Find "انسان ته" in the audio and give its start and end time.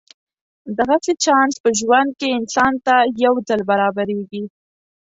2.39-2.95